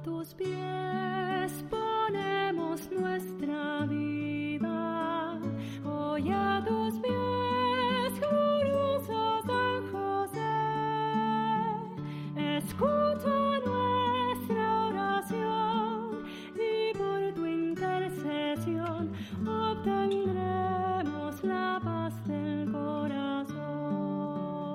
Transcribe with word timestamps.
tus 0.00 0.34
pies. 0.34 0.77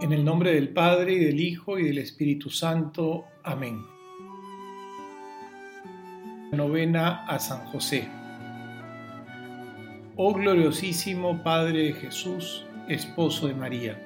En 0.03 0.12
el 0.12 0.25
nombre 0.25 0.53
del 0.53 0.67
Padre, 0.67 1.13
y 1.13 1.20
del 1.20 1.39
Hijo, 1.39 1.80
y 1.80 1.84
del 1.84 1.98
Espíritu 1.98 2.49
Santo. 2.49 3.23
Amén. 3.41 3.85
Novena 6.52 7.23
a 7.25 7.39
San 7.39 7.66
José. 7.67 8.09
Oh 10.17 10.34
gloriosísimo 10.34 11.41
Padre 11.41 11.84
de 11.84 11.94
Jesús, 11.94 12.66
esposo 12.89 13.47
de 13.47 13.53
María, 13.53 13.97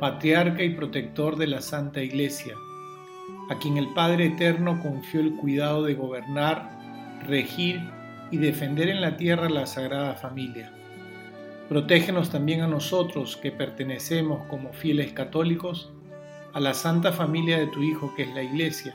patriarca 0.00 0.62
y 0.62 0.70
protector 0.70 1.36
de 1.36 1.48
la 1.48 1.60
Santa 1.60 2.00
Iglesia, 2.02 2.54
a 3.50 3.58
quien 3.58 3.76
el 3.76 3.92
Padre 3.92 4.28
Eterno 4.28 4.80
confió 4.80 5.20
el 5.20 5.36
cuidado 5.36 5.82
de 5.82 5.92
gobernar, 5.92 6.70
regir 7.26 7.82
y 8.30 8.38
defender 8.38 8.88
en 8.88 9.02
la 9.02 9.18
tierra 9.18 9.50
la 9.50 9.66
Sagrada 9.66 10.14
Familia 10.14 10.72
Protégenos 11.72 12.28
también 12.28 12.60
a 12.60 12.66
nosotros 12.68 13.38
que 13.38 13.50
pertenecemos 13.50 14.44
como 14.48 14.74
fieles 14.74 15.14
católicos 15.14 15.90
a 16.52 16.60
la 16.60 16.74
santa 16.74 17.12
familia 17.12 17.58
de 17.58 17.66
tu 17.68 17.82
Hijo 17.82 18.14
que 18.14 18.24
es 18.24 18.34
la 18.34 18.42
Iglesia, 18.42 18.94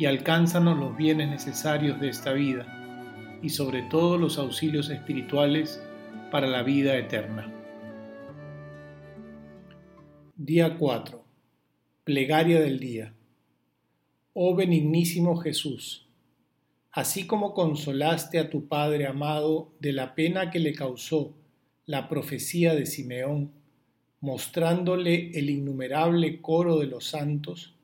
y 0.00 0.06
alcánzanos 0.06 0.76
los 0.76 0.96
bienes 0.96 1.28
necesarios 1.28 2.00
de 2.00 2.08
esta 2.08 2.32
vida, 2.32 3.38
y 3.40 3.50
sobre 3.50 3.82
todo 3.82 4.18
los 4.18 4.36
auxilios 4.36 4.90
espirituales 4.90 5.80
para 6.32 6.48
la 6.48 6.64
vida 6.64 6.96
eterna. 6.96 7.54
Día 10.34 10.76
4. 10.76 11.24
Plegaria 12.02 12.58
del 12.58 12.80
día. 12.80 13.14
Oh 14.32 14.56
benignísimo 14.56 15.36
Jesús, 15.36 16.08
así 16.90 17.28
como 17.28 17.54
consolaste 17.54 18.40
a 18.40 18.50
tu 18.50 18.66
Padre 18.66 19.06
amado 19.06 19.70
de 19.78 19.92
la 19.92 20.16
pena 20.16 20.50
que 20.50 20.58
le 20.58 20.72
causó 20.72 21.36
la 21.86 22.08
profecía 22.08 22.74
de 22.74 22.86
Simeón, 22.86 23.52
mostrándole 24.20 25.30
el 25.34 25.50
innumerable 25.50 26.40
coro 26.40 26.78
de 26.78 26.86
los 26.86 27.06
santos, 27.06 27.74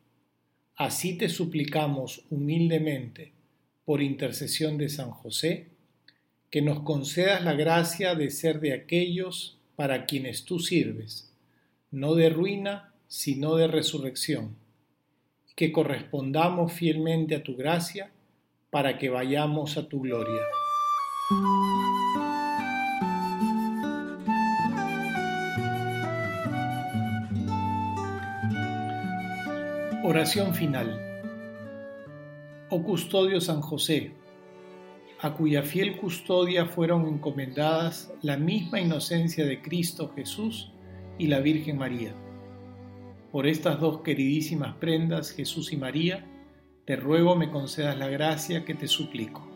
así 0.76 1.18
te 1.18 1.28
suplicamos 1.28 2.24
humildemente, 2.30 3.32
por 3.84 4.02
intercesión 4.02 4.76
de 4.76 4.88
San 4.90 5.10
José, 5.10 5.68
que 6.50 6.62
nos 6.62 6.80
concedas 6.80 7.42
la 7.42 7.54
gracia 7.54 8.14
de 8.14 8.30
ser 8.30 8.60
de 8.60 8.74
aquellos 8.74 9.58
para 9.76 10.06
quienes 10.06 10.44
tú 10.44 10.58
sirves, 10.58 11.32
no 11.90 12.14
de 12.14 12.28
ruina, 12.28 12.92
sino 13.06 13.56
de 13.56 13.66
resurrección, 13.66 14.56
que 15.56 15.72
correspondamos 15.72 16.72
fielmente 16.72 17.34
a 17.34 17.42
tu 17.42 17.56
gracia 17.56 18.10
para 18.70 18.98
que 18.98 19.08
vayamos 19.08 19.76
a 19.76 19.88
tu 19.88 20.02
gloria. 20.02 20.42
Oración 30.10 30.54
final. 30.54 30.88
Oh 32.70 32.82
custodio 32.82 33.42
San 33.42 33.60
José, 33.60 34.12
a 35.20 35.34
cuya 35.34 35.62
fiel 35.62 35.98
custodia 35.98 36.64
fueron 36.64 37.06
encomendadas 37.06 38.10
la 38.22 38.38
misma 38.38 38.80
inocencia 38.80 39.44
de 39.44 39.60
Cristo 39.60 40.10
Jesús 40.16 40.72
y 41.18 41.26
la 41.26 41.40
Virgen 41.40 41.76
María. 41.76 42.14
Por 43.30 43.46
estas 43.46 43.80
dos 43.80 44.00
queridísimas 44.00 44.76
prendas, 44.76 45.30
Jesús 45.30 45.74
y 45.74 45.76
María, 45.76 46.24
te 46.86 46.96
ruego 46.96 47.36
me 47.36 47.50
concedas 47.50 47.98
la 47.98 48.08
gracia 48.08 48.64
que 48.64 48.74
te 48.74 48.88
suplico. 48.88 49.46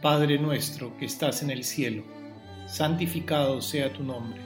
Padre 0.00 0.38
nuestro 0.38 0.96
que 0.96 1.04
estás 1.04 1.42
en 1.42 1.50
el 1.50 1.62
cielo, 1.62 2.04
santificado 2.66 3.60
sea 3.60 3.92
tu 3.92 4.02
nombre. 4.02 4.40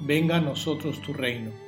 Venga 0.00 0.38
a 0.38 0.40
nosotros 0.40 1.00
tu 1.02 1.12
reino 1.12 1.67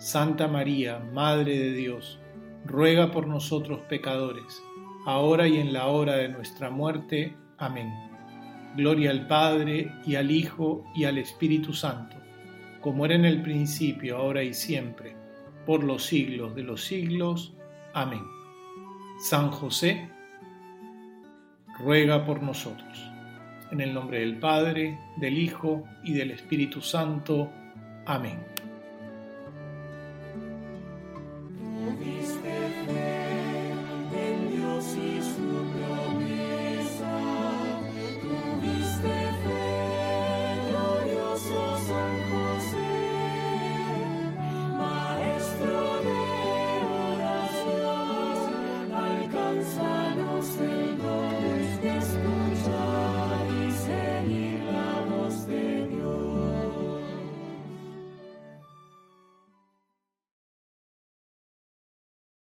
Santa 0.00 0.48
María, 0.48 0.98
Madre 1.12 1.58
de 1.58 1.72
Dios, 1.72 2.18
ruega 2.64 3.10
por 3.10 3.26
nosotros 3.26 3.80
pecadores, 3.86 4.62
ahora 5.04 5.46
y 5.46 5.58
en 5.58 5.74
la 5.74 5.88
hora 5.88 6.16
de 6.16 6.30
nuestra 6.30 6.70
muerte. 6.70 7.36
Amén. 7.58 7.92
Gloria 8.76 9.10
al 9.10 9.26
Padre, 9.26 9.92
y 10.06 10.14
al 10.14 10.30
Hijo, 10.30 10.86
y 10.94 11.04
al 11.04 11.18
Espíritu 11.18 11.74
Santo, 11.74 12.16
como 12.80 13.04
era 13.04 13.14
en 13.14 13.26
el 13.26 13.42
principio, 13.42 14.16
ahora 14.16 14.42
y 14.42 14.54
siempre, 14.54 15.14
por 15.66 15.84
los 15.84 16.06
siglos 16.06 16.54
de 16.54 16.62
los 16.62 16.82
siglos. 16.82 17.54
Amén. 17.92 18.22
San 19.18 19.50
José, 19.50 20.08
ruega 21.78 22.24
por 22.24 22.42
nosotros. 22.42 23.06
En 23.70 23.82
el 23.82 23.92
nombre 23.92 24.20
del 24.20 24.38
Padre, 24.38 24.98
del 25.18 25.36
Hijo 25.36 25.84
y 26.02 26.14
del 26.14 26.30
Espíritu 26.30 26.80
Santo. 26.80 27.52
Amén. 28.06 28.59